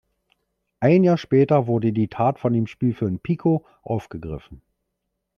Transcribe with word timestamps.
Ein 0.79 1.03
Jahr 1.03 1.19
später 1.19 1.67
wurde 1.67 1.93
die 1.93 2.07
Tat 2.07 2.39
von 2.39 2.53
dem 2.53 2.65
Spielfilm 2.65 3.19
"Picco" 3.19 3.67
aufgegriffen. 3.83 4.63